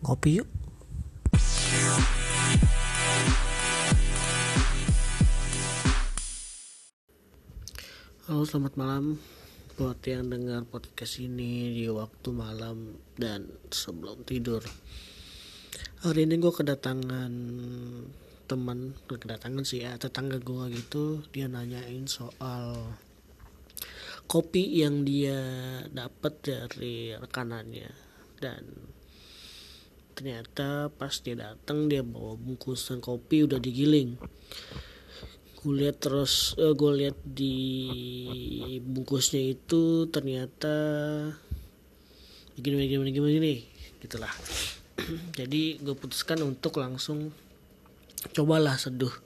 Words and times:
Ngopi 0.00 0.40
yuk. 0.40 0.48
Halo, 8.24 8.48
selamat 8.48 8.80
malam 8.80 9.20
buat 9.76 10.00
yang 10.08 10.32
dengar 10.32 10.64
podcast 10.64 11.20
ini 11.20 11.76
di 11.76 11.84
waktu 11.92 12.32
malam 12.32 12.96
dan 13.20 13.44
sebelum 13.68 14.24
tidur. 14.24 14.64
Hari 16.00 16.24
ini 16.24 16.40
gue 16.40 16.48
kedatangan 16.48 17.32
teman, 18.48 18.96
kedatangan 19.04 19.68
sih 19.68 19.84
ya 19.84 20.00
tetangga 20.00 20.40
gue 20.40 20.80
gitu, 20.80 21.20
dia 21.28 21.44
nanyain 21.44 22.08
soal 22.08 22.96
kopi 24.24 24.80
yang 24.80 25.04
dia 25.04 25.44
dapat 25.92 26.40
dari 26.40 27.12
rekanannya 27.12 27.92
dan 28.40 28.64
ternyata 30.20 30.92
pas 31.00 31.16
dia 31.24 31.32
datang 31.32 31.88
dia 31.88 32.04
bawa 32.04 32.36
bungkusan 32.36 33.00
kopi 33.00 33.48
udah 33.48 33.56
digiling. 33.56 34.20
Gue 35.56 35.80
lihat 35.80 36.04
terus 36.04 36.52
uh, 36.60 36.76
gue 36.76 36.92
lihat 36.92 37.16
di 37.24 37.56
bungkusnya 38.84 39.40
itu 39.40 40.12
ternyata 40.12 40.76
gini 42.52 42.84
gini 42.84 43.08
gini 43.16 43.28
gini 43.32 43.54
gitulah. 44.04 44.28
Jadi 45.40 45.80
gue 45.80 45.96
putuskan 45.96 46.44
untuk 46.44 46.76
langsung 46.76 47.32
cobalah 48.36 48.76
seduh. 48.76 49.16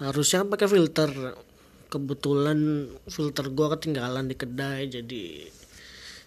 Harusnya 0.00 0.48
pakai 0.48 0.72
filter. 0.72 1.36
Kebetulan 1.92 2.88
filter 3.12 3.52
gue 3.52 3.66
ketinggalan 3.76 4.24
di 4.24 4.32
kedai 4.32 4.88
jadi 4.88 5.44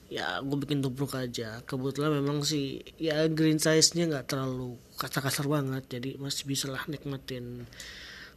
ya 0.10 0.40
gue 0.42 0.58
bikin 0.60 0.82
tubruk 0.86 1.18
aja. 1.18 1.62
Kebetulan 1.66 2.22
memang 2.22 2.46
sih 2.46 2.82
ya 3.02 3.26
green 3.30 3.58
size 3.58 3.98
nya 3.98 4.06
nggak 4.10 4.30
terlalu 4.30 4.78
kasar-kasar 5.00 5.50
banget. 5.50 5.84
Jadi 5.90 6.18
masih 6.22 6.44
bisa 6.46 6.70
lah 6.70 6.84
nikmatin 6.86 7.66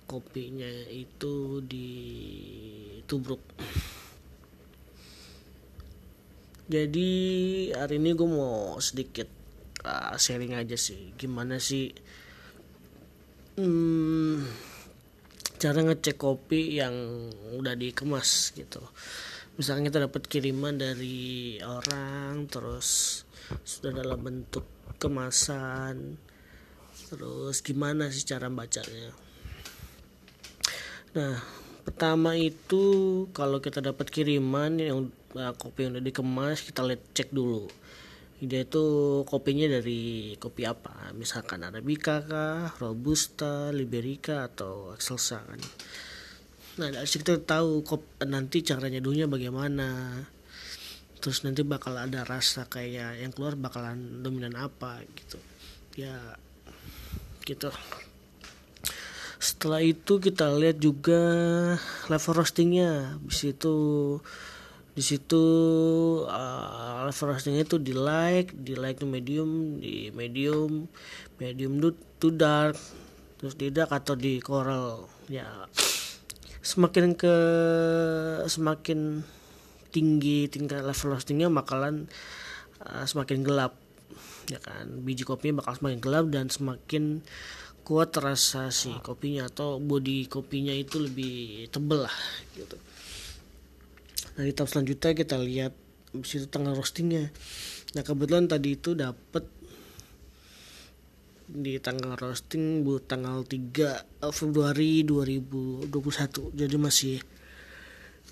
kopinya 0.08 0.68
itu 0.88 1.60
di 1.64 1.88
tubruk. 3.04 3.42
Jadi 6.68 7.10
hari 7.72 7.96
ini 7.96 8.12
gue 8.12 8.28
mau 8.28 8.76
sedikit 8.80 9.28
uh, 9.84 10.16
sharing 10.16 10.56
aja 10.56 10.76
sih. 10.76 11.16
Gimana 11.16 11.56
sih 11.56 11.92
hmm, 13.58 14.44
cara 15.58 15.80
ngecek 15.82 16.16
kopi 16.16 16.78
yang 16.78 16.94
udah 17.58 17.74
dikemas 17.74 18.54
gitu 18.54 18.78
misalnya 19.58 19.90
kita 19.90 20.06
dapat 20.06 20.22
kiriman 20.30 20.78
dari 20.78 21.58
orang 21.66 22.46
terus 22.46 23.20
sudah 23.66 23.90
dalam 23.90 24.22
bentuk 24.22 24.62
kemasan 25.02 26.14
terus 27.10 27.58
gimana 27.66 28.06
sih 28.14 28.22
cara 28.22 28.46
bacanya 28.46 29.10
nah 31.18 31.42
pertama 31.88 32.36
itu 32.36 32.84
kalau 33.34 33.58
kita 33.58 33.82
dapat 33.82 34.12
kiriman 34.14 34.78
yang 34.78 35.10
nah, 35.32 35.56
kopi 35.56 35.88
yang 35.88 35.96
udah 35.96 36.04
dikemas 36.04 36.60
kita 36.60 36.84
lihat 36.84 37.00
cek 37.16 37.32
dulu. 37.32 37.64
Dia 38.38 38.62
itu 38.62 38.84
kopinya 39.26 39.66
dari 39.66 40.36
kopi 40.38 40.62
apa? 40.68 41.10
Misalkan 41.16 41.64
arabica 41.64 42.22
kah 42.22 42.76
robusta 42.78 43.74
liberica 43.74 44.46
atau 44.46 44.94
excelsa 44.94 45.42
kan 45.42 45.58
nah 46.78 46.94
kita 47.02 47.42
tahu 47.42 47.82
kop 47.82 48.06
nanti 48.22 48.62
cara 48.62 48.86
nyeduhnya 48.86 49.26
bagaimana. 49.26 50.22
Terus 51.18 51.42
nanti 51.42 51.66
bakal 51.66 51.98
ada 51.98 52.22
rasa 52.22 52.70
kayak 52.70 53.18
yang 53.18 53.34
keluar 53.34 53.58
bakalan 53.58 54.22
dominan 54.22 54.54
apa 54.54 55.02
gitu. 55.18 55.38
Ya 55.98 56.38
gitu. 57.42 57.74
Setelah 59.38 59.82
itu 59.82 60.22
kita 60.22 60.54
lihat 60.54 60.78
juga 60.78 61.18
level 62.06 62.32
roastingnya. 62.38 63.18
Di 63.26 63.34
situ 63.34 63.76
di 64.94 65.02
situ 65.02 65.44
uh, 66.26 67.06
level 67.06 67.34
roastingnya 67.34 67.66
itu 67.66 67.78
di 67.82 67.94
light 67.94 68.50
di 68.54 68.74
light 68.78 68.98
to 68.98 69.06
medium 69.06 69.78
di 69.78 70.10
medium 70.10 70.90
medium 71.38 71.78
to 72.18 72.34
dark 72.34 72.74
terus 73.38 73.54
di 73.54 73.70
dark 73.74 73.90
atau 73.90 74.14
di 74.14 74.38
coral. 74.38 75.10
Ya 75.26 75.66
semakin 76.68 77.16
ke 77.16 77.34
semakin 78.44 79.24
tinggi 79.88 80.52
tingkat 80.52 80.84
level 80.84 81.16
roastingnya 81.16 81.48
bakalan 81.48 82.12
uh, 82.84 83.08
semakin 83.08 83.40
gelap 83.40 83.72
ya 84.52 84.60
kan 84.60 85.00
biji 85.00 85.24
kopinya 85.24 85.64
bakal 85.64 85.80
semakin 85.80 86.00
gelap 86.04 86.24
dan 86.28 86.52
semakin 86.52 87.24
kuat 87.88 88.12
rasa 88.20 88.68
si 88.68 88.92
kopinya 89.00 89.48
atau 89.48 89.80
body 89.80 90.28
kopinya 90.28 90.76
itu 90.76 91.00
lebih 91.00 91.72
tebel 91.72 92.04
lah 92.04 92.16
gitu. 92.52 92.76
Nah 94.36 94.44
di 94.44 94.52
tahap 94.52 94.68
selanjutnya 94.68 95.16
kita 95.16 95.36
lihat 95.40 95.72
habis 96.12 96.36
itu 96.36 96.46
tanggal 96.52 96.76
roastingnya. 96.76 97.32
Nah 97.96 98.02
kebetulan 98.04 98.44
tadi 98.44 98.76
itu 98.76 98.92
dapat 98.92 99.48
di 101.48 101.80
tanggal 101.80 102.12
roasting 102.20 102.84
bu 102.84 103.00
tanggal 103.00 103.40
3 103.40 104.28
Februari 104.36 105.00
2021 105.00 105.88
jadi 106.52 106.76
masih 106.76 107.16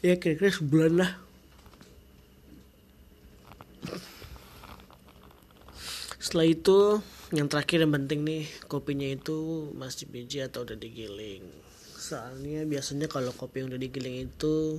ya 0.04 0.20
kira-kira 0.20 0.52
sebulan 0.52 0.92
lah. 1.00 1.12
Setelah 6.20 6.46
itu 6.50 6.78
yang 7.32 7.48
terakhir 7.48 7.86
yang 7.86 7.94
penting 7.94 8.20
nih 8.26 8.44
kopinya 8.68 9.08
itu 9.08 9.70
masih 9.72 10.10
biji 10.10 10.44
atau 10.44 10.68
udah 10.68 10.76
digiling. 10.76 11.42
Soalnya 11.96 12.68
biasanya 12.68 13.08
kalau 13.08 13.32
kopi 13.32 13.64
yang 13.64 13.72
udah 13.72 13.80
digiling 13.80 14.28
itu 14.28 14.78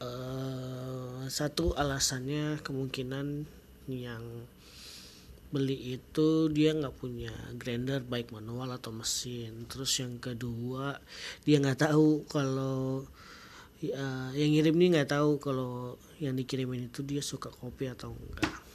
uh, 0.00 1.22
satu 1.28 1.76
alasannya 1.76 2.62
kemungkinan 2.64 3.44
yang 3.90 4.22
beli 5.56 5.96
itu 5.96 6.52
dia 6.52 6.76
nggak 6.76 7.00
punya 7.00 7.32
grinder 7.56 8.04
baik 8.04 8.28
manual 8.36 8.68
atau 8.76 8.92
mesin 8.92 9.64
terus 9.72 9.96
yang 9.96 10.20
kedua 10.20 11.00
dia 11.48 11.56
nggak 11.56 11.88
tahu 11.88 12.28
kalau 12.28 13.08
ya, 13.80 14.36
yang 14.36 14.52
ngirim 14.52 14.76
nih 14.76 14.88
nggak 15.00 15.16
tahu 15.16 15.40
kalau 15.40 15.96
yang 16.20 16.36
dikirimin 16.36 16.92
itu 16.92 17.00
dia 17.00 17.24
suka 17.24 17.48
kopi 17.48 17.88
atau 17.88 18.12
enggak 18.12 18.66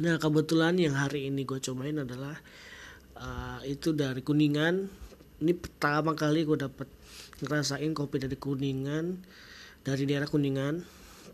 Nah 0.00 0.16
kebetulan 0.16 0.80
yang 0.80 0.96
hari 0.96 1.28
ini 1.28 1.44
gue 1.44 1.60
cobain 1.60 2.00
adalah 2.00 2.32
uh, 3.20 3.60
itu 3.68 3.92
dari 3.92 4.24
kuningan. 4.24 4.88
Ini 5.44 5.52
pertama 5.52 6.16
kali 6.16 6.48
gue 6.48 6.56
dapet 6.56 6.88
ngerasain 7.44 7.92
kopi 7.92 8.16
dari 8.22 8.38
kuningan 8.40 9.20
dari 9.84 10.08
daerah 10.08 10.24
kuningan. 10.24 10.80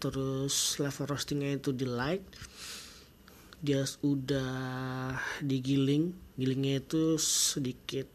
Terus 0.03 0.82
level 0.82 1.06
roastingnya 1.06 1.54
itu 1.54 1.71
di 1.71 1.87
light. 1.87 2.27
Dia 3.59 3.83
udah 4.07 5.19
digiling, 5.43 6.15
gilingnya 6.39 6.79
itu 6.79 7.19
sedikit. 7.19 8.07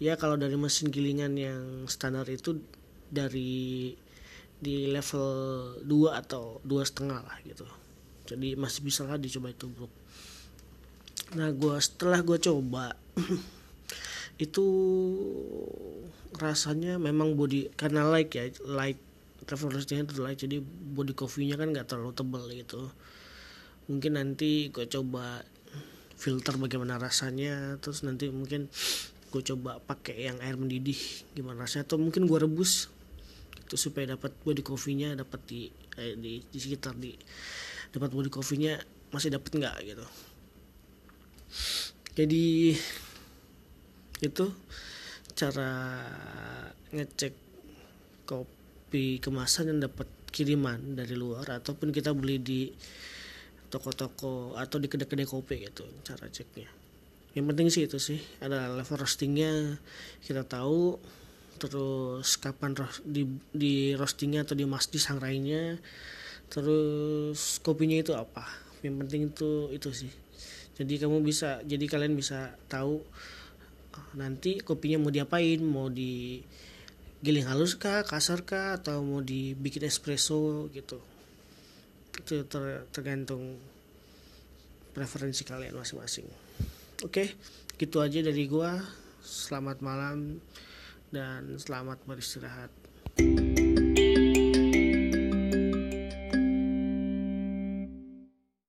Ya 0.00 0.16
kalau 0.16 0.36
dari 0.36 0.56
mesin 0.56 0.92
gilingan 0.92 1.36
yang 1.36 1.88
standar 1.88 2.28
itu 2.28 2.60
dari 3.08 3.92
di 4.56 4.88
level 4.88 5.28
2 5.84 6.20
atau 6.24 6.64
dua 6.64 6.82
setengah 6.84 7.20
lah 7.20 7.36
gitu. 7.44 7.68
Jadi 8.26 8.56
masih 8.56 8.80
bisa 8.82 9.04
lah 9.04 9.20
dicoba 9.20 9.52
itu 9.52 9.68
bro. 9.68 9.88
Nah 11.36 11.52
gue 11.52 11.76
setelah 11.78 12.24
gue 12.24 12.38
coba 12.40 12.96
itu 14.44 14.66
rasanya 16.36 17.00
memang 17.00 17.34
body 17.34 17.72
karena 17.74 18.04
light 18.04 18.30
ya 18.36 18.52
light 18.68 19.00
travelernya 19.48 20.04
itu 20.04 20.20
light 20.20 20.38
jadi 20.44 20.60
body 20.92 21.16
coffee-nya 21.16 21.56
kan 21.56 21.72
nggak 21.72 21.88
terlalu 21.88 22.12
tebal 22.12 22.44
gitu 22.52 22.92
mungkin 23.86 24.18
nanti 24.18 24.70
gue 24.70 24.86
coba 24.90 25.42
filter 26.16 26.56
bagaimana 26.56 26.98
rasanya 26.98 27.78
terus 27.78 28.02
nanti 28.02 28.32
mungkin 28.32 28.66
gue 29.30 29.42
coba 29.52 29.78
pakai 29.84 30.32
yang 30.32 30.38
air 30.40 30.56
mendidih 30.56 30.98
gimana 31.36 31.66
rasanya 31.66 31.86
atau 31.86 32.00
mungkin 32.00 32.24
gue 32.24 32.38
rebus 32.40 32.88
itu 33.66 33.76
supaya 33.76 34.14
dapat 34.14 34.30
body 34.46 34.62
coffee-nya 34.62 35.18
dapat 35.18 35.42
di 35.50 35.66
eh, 35.98 36.14
di 36.14 36.38
di 36.38 36.58
sekitar 36.58 36.94
di 36.94 37.12
dapat 37.90 38.14
body 38.14 38.30
coffee-nya 38.30 38.78
masih 39.10 39.34
dapat 39.34 39.50
nggak 39.58 39.76
gitu. 39.82 40.06
Jadi 42.16 42.74
itu 44.24 44.46
cara 45.36 45.72
ngecek 46.94 47.34
kopi 48.24 49.20
kemasan 49.20 49.76
yang 49.76 49.80
dapat 49.84 50.08
kiriman 50.32 50.96
dari 50.96 51.12
luar 51.12 51.60
ataupun 51.60 51.92
kita 51.92 52.16
beli 52.16 52.40
di 52.40 52.60
toko-toko 53.66 54.54
atau 54.54 54.76
di 54.78 54.86
kedai-kedai 54.86 55.26
kopi 55.26 55.66
gitu 55.66 55.84
cara 56.06 56.30
ceknya. 56.30 56.70
Yang 57.36 57.46
penting 57.52 57.68
sih 57.68 57.82
itu 57.84 57.98
sih 58.00 58.20
ada 58.40 58.72
level 58.72 58.96
roastingnya 58.96 59.76
kita 60.24 60.46
tahu. 60.46 60.96
Terus 61.56 62.36
kapan 62.36 62.76
roast, 62.76 63.00
di, 63.00 63.24
di 63.48 63.96
roastingnya 63.96 64.44
atau 64.44 64.56
di 64.56 64.68
mas 64.68 64.88
di 64.88 65.00
sangrainya. 65.00 65.80
Terus 66.52 67.60
kopinya 67.64 67.96
itu 67.96 68.12
apa? 68.12 68.44
Yang 68.84 68.94
penting 69.04 69.22
itu 69.32 69.50
itu 69.72 69.90
sih. 69.92 70.12
Jadi 70.76 71.00
kamu 71.00 71.24
bisa 71.24 71.64
jadi 71.64 71.84
kalian 71.88 72.12
bisa 72.12 72.52
tahu 72.68 73.00
ah, 73.96 74.06
nanti 74.16 74.60
kopinya 74.60 75.00
mau 75.00 75.12
diapain? 75.12 75.60
Mau 75.64 75.88
di 75.88 76.44
giling 77.24 77.48
halus 77.48 77.76
kah 77.76 78.04
kasar 78.04 78.44
kah? 78.44 78.76
Atau 78.76 79.00
mau 79.00 79.24
dibikin 79.24 79.88
espresso 79.88 80.68
gitu 80.72 81.15
itu 82.20 82.44
ter, 82.48 82.86
tergantung 82.92 83.60
preferensi 84.96 85.44
kalian 85.44 85.76
masing-masing. 85.76 86.26
Oke 87.04 87.36
gitu 87.76 88.00
aja 88.00 88.24
dari 88.24 88.48
gua. 88.48 88.80
Selamat 89.20 89.82
malam 89.82 90.38
dan 91.10 91.58
selamat 91.58 91.98
beristirahat 92.06 92.70